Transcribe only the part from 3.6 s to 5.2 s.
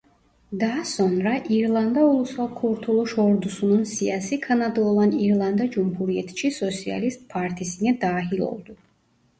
siyasi kanadı olan